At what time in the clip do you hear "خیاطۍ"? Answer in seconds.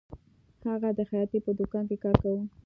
1.09-1.39